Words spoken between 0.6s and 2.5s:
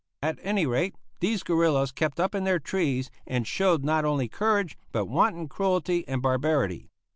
rate, these guerillas kept up in